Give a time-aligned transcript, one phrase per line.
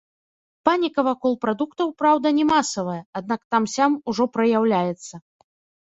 [0.69, 5.13] Паніка вакол прадуктаў, праўда, не масавая, аднак там-сям ужо праяўляецца.